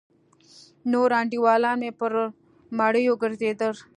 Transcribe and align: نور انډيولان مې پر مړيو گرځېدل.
نور 0.91 1.09
انډيولان 1.19 1.77
مې 1.81 1.91
پر 1.99 2.11
مړيو 2.77 3.13
گرځېدل. 3.21 3.73